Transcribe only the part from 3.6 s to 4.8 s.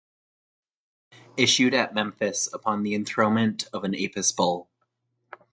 of an Apis bull.